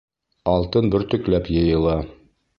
Алтын 0.53 0.89
бөртөкләп 0.95 1.53
йыйыла. 1.59 1.97